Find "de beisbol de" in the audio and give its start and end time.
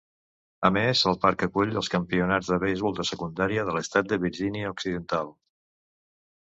2.55-3.07